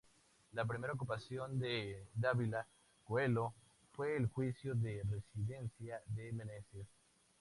La 0.53 0.65
primera 0.65 0.93
ocupación 0.93 1.59
de 1.59 2.07
Dávila 2.15 2.65
Coello 3.03 3.53
fue 3.93 4.17
el 4.17 4.25
juicio 4.25 4.73
de 4.73 5.03
residencia 5.07 6.01
de 6.07 6.33
Meneses. 6.33 6.87